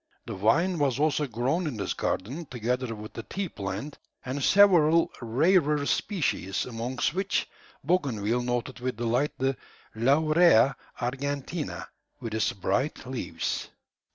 [0.25, 5.11] The vine was also grown in this garden, together with the tea plant, and several
[5.21, 7.47] rarer species, amongst which
[7.83, 9.55] Bougainville noted with delight the
[9.93, 11.85] "Laurea argentea,"
[12.19, 13.69] with its bright leaves.